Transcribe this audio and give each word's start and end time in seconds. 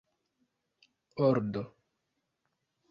ordo 1.27 1.63